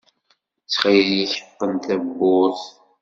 Txil-k 0.69 1.33
qqen 1.49 1.73
tawwurt! 1.85 2.63